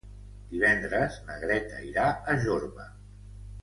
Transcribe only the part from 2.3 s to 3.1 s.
a Jorba.